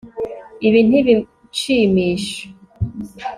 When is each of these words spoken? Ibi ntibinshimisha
Ibi 0.67 0.79
ntibinshimisha 0.87 2.43